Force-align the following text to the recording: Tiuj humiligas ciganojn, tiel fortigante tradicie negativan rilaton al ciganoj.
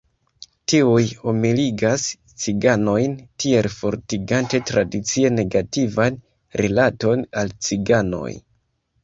Tiuj 0.71 1.01
humiligas 1.25 2.05
ciganojn, 2.43 3.13
tiel 3.43 3.69
fortigante 3.75 4.63
tradicie 4.71 5.33
negativan 5.37 6.19
rilaton 6.63 7.23
al 7.45 7.55
ciganoj. 7.69 8.27